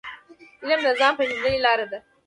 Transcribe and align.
علم 0.61 0.79
د 0.85 0.87
ځان 0.99 1.13
پېژندني 1.17 1.59
لار 1.65 1.79
ده. 1.91 1.99